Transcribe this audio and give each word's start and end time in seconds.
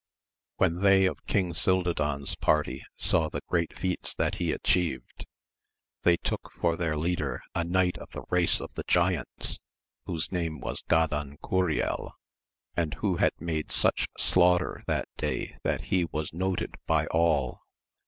When 0.55 0.79
they 0.81 1.05
of 1.05 1.23
King 1.27 1.53
Cildadan's 1.53 2.33
party 2.33 2.83
saw 2.97 3.29
the 3.29 3.43
great 3.47 3.77
feats 3.77 4.15
that 4.15 4.33
he 4.41 4.51
atchieved, 4.51 5.27
they 6.01 6.17
took 6.17 6.49
for 6.59 6.75
their 6.75 6.97
leader 6.97 7.43
a 7.53 7.63
knight 7.63 7.99
of 7.99 8.09
the 8.09 8.23
race 8.31 8.59
of 8.59 8.73
the 8.73 8.81
giants, 8.87 9.59
whose 10.07 10.31
name 10.31 10.59
was 10.59 10.81
Gadancuriel, 10.89 12.13
and 12.75 12.95
who 12.95 13.17
had 13.17 13.39
made 13.39 13.71
such 13.71 14.07
slaughter 14.17 14.83
that 14.87 15.07
day 15.17 15.57
that 15.63 15.81
he 15.81 16.05
was 16.05 16.33
noted 16.33 16.77
by 16.87 17.05
all. 17.11 17.61